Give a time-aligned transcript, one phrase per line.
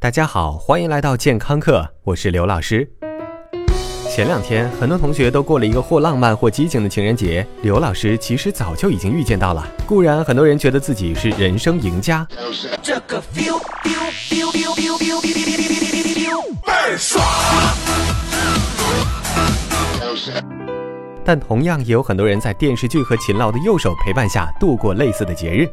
[0.00, 2.88] 大家好，欢迎来到健康课，我是刘老师。
[4.08, 9.66] 前两天，很多同学都过了一个或浪漫或激情的情人节，刘老师其实早就已经预见到了。
[9.88, 12.24] 固然，很多人觉得自己是人生赢家，
[12.80, 13.58] 这个 feel
[16.64, 17.20] 倍儿爽。
[21.24, 25.68] 但同样也有很多人在电视剧和勤劳的右手陪伴下度过类似的节日。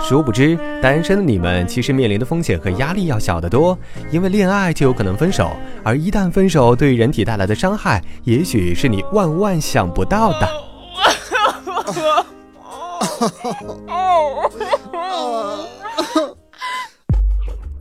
[0.00, 3.78] 殊不知，单身的你们其实面临的风险和压力要小得多，
[4.10, 5.50] 因为恋爱就有可能分手，
[5.82, 10.48] 而一旦分手，对人体带来的伤害，也许是你万万想不到的。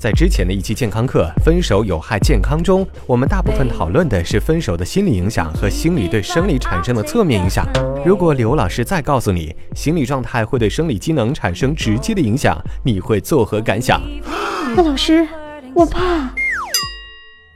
[0.02, 7.64] 在之前的一期健康课《分手有害健康》中，我们大部分讨论的是分手的心理影响和心理对生理产生的侧面影响。
[8.04, 14.02] 如果刘老师再告诉你，心理状态会对生理机能产生直接的影响，你会作何感想？
[14.76, 15.28] 那老师，
[15.76, 16.34] 我怕。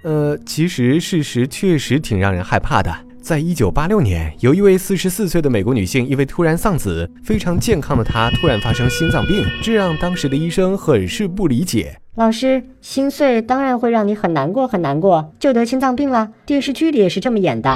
[0.03, 2.95] 呃，其实事实确实挺让人害怕的。
[3.25, 11.97] 在一九八六年，有一位四十四岁的美国女性，因为突然丧子，非常健康的她突然发生心脏病，这让当时的医生很是不理解。
[12.17, 16.29] 老师，心碎当然会让你很难过，很难过，就得心脏病了。
[16.45, 17.75] 电视剧里也是这么演的。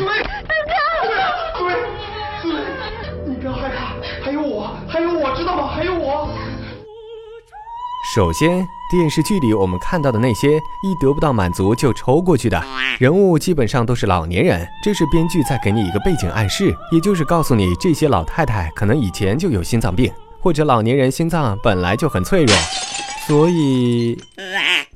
[8.16, 12.60] 首先，电视剧里我们看到的那些一得不到满足就抽过去的
[12.98, 14.68] 人物，基本上都是老年人。
[14.84, 22.56] 这是编剧在给你一个背景暗示，也就是告诉你这些老太太可能以前就有心脏病，或者老年人心脏本来就很脆弱。
[23.28, 24.18] 所以，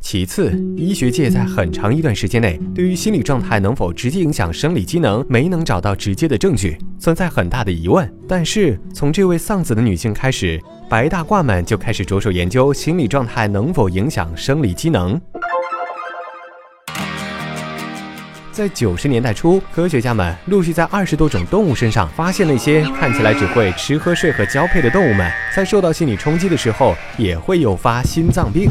[0.02, 8.12] 其次，医学界在很长一段时间内，对于心理状态能否直接影响生理机能，没能找到直接的证据，存在很大的疑问。
[8.28, 10.60] 但是，从这位丧子的女性开始，
[10.94, 15.20] 白大褂们就开始着手研究心理状态能否影响生理机能。
[18.52, 28.70] 在九十年代初，科学家们陆续在二十多种动物身上发现了一些看起来只会吃喝睡和交配的动物们，在受到心理冲击的时候也会诱发心脏病。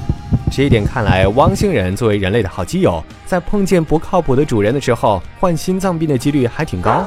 [0.49, 7.05] 这一点看来，汪星人作为人类的好基友，在碰见不靠谱的主人的时候，患心脏病的几率还挺高。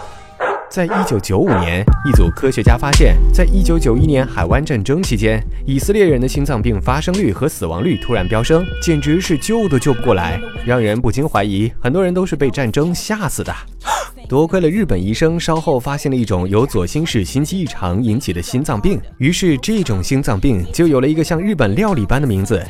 [0.76, 13.56] 在一九九五年，一组科学家发现，在一九九一年海湾战争期间，以色列人的心脏病发生率和死亡率突然飙升，简直是救都救不过来，让人不禁怀疑，很多人都是被战争吓死的。
[14.28, 22.62] 多亏了日本医生稍后发现了一种由左心室心肌异常引起的心脏病，于是这种心脏病就有了一个像日本料理般的名字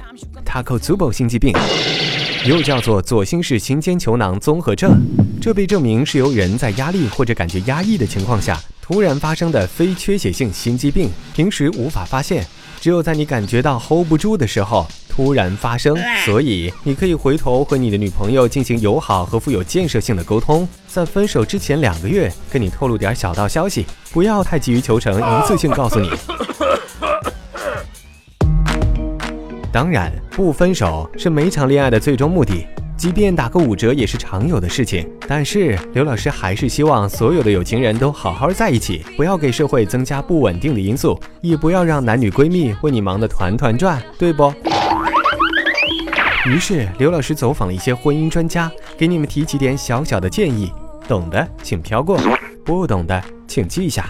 [0.46, 1.52] ——Takotsubo 心肌病。
[2.46, 5.02] 又叫做左心室心间球囊综合症，
[5.42, 12.46] 这被证明是由人在压力或者感觉压抑的情况下突然发生的非缺血性心肌病，平时无法发现，
[12.80, 15.98] 只有在你感觉到 hold 不住的时候突然发生。
[16.24, 26.12] 所以你可以回头和你的女朋友进行友好和富有建设性的沟通，在分手之前两个月跟你透露点小道消息，不要太急于求成，一次性告诉你。
[29.76, 32.66] 当然，不分手是每场恋爱的最终目的，
[32.96, 35.06] 即便打个五折也是常有的事情。
[35.28, 44.50] 但是刘老师还是希望所有的有情人都好好在一起，不要给社会增加不稳定的因素，也不要让男女闺蜜为你忙得团团转，对不？
[46.46, 50.72] 于是刘老师走访了一些婚姻专家，给你们提几点小小的建议，
[51.06, 52.18] 懂的请飘过，
[52.64, 54.06] 不懂的请记一下。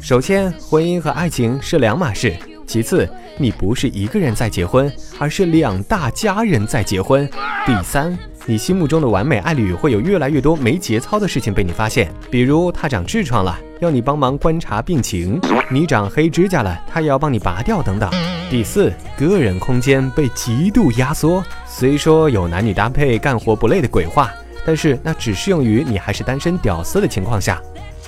[0.00, 2.34] 首先，婚姻和爱情是两码事。
[2.64, 3.06] 其次，
[3.38, 7.28] 你不是一个人在结婚，而是两大家人在结婚。
[7.66, 8.16] 第三，
[8.46, 15.38] 你心目中的完美爱侣会有越来越多没节操的事情被你发现，比如他长痔疮了，要你帮忙观察病情；
[15.70, 18.10] 你长黑指甲了，他也要帮你拔掉等等。
[18.50, 21.42] 第四，个人空间被极度压缩。
[21.66, 24.30] 虽说有男女搭配干活不累的鬼话，
[24.64, 27.60] 但是那只适用于你还是单身屌丝的情况下。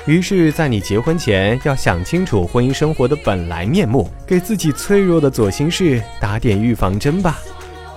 [0.07, 7.39] 于是，在你结婚前，要想清楚婚姻生活的本来面目，给自己脆弱的左心室打点预防针吧。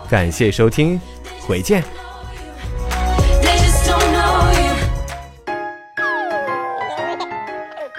[0.09, 0.97] 感谢收听，
[1.41, 1.83] 回见。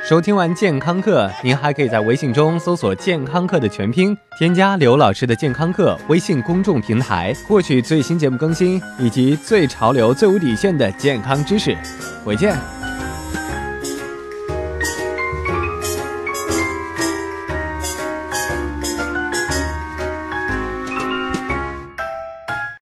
[0.09, 11.77] 收听完健康课，您还可以在微信中搜索“健康课”的全拼，添加刘老师的健康课微信公众平台，获取最新节目更新以及最潮流、最无底线的健康知识。
[12.25, 12.56] 回见。